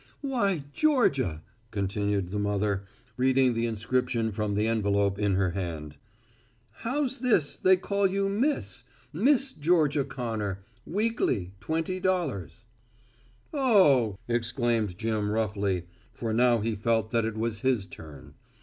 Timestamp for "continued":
1.69-2.29